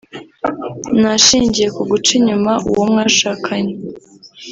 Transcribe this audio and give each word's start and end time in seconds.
ni 0.99 1.07
ashingiye 1.15 1.67
ku 1.75 1.81
guca 1.89 2.11
inyuma 2.19 2.51
uwo 2.71 2.83
mwashakanye 2.91 3.73